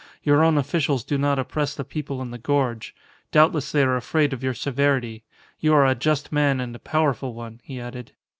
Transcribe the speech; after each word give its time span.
Your 0.23 0.43
own 0.43 0.57
officials 0.57 1.03
do 1.03 1.15
not 1.19 1.37
oppress 1.37 1.75
the 1.75 1.83
people 1.83 2.23
in 2.23 2.31
the 2.31 2.39
gorge. 2.39 2.95
Doubtless 3.31 3.71
they 3.71 3.83
are 3.83 3.95
afraid 3.95 4.33
of 4.33 4.41
your 4.43 4.55
severity. 4.55 5.23
You 5.59 5.75
are 5.75 5.85
a 5.85 5.93
just 5.93 6.31
man 6.31 6.59
and 6.59 6.75
a 6.75 6.79
powerful 6.79 7.35
one," 7.35 7.61
he 7.63 7.79
added. 7.79 8.11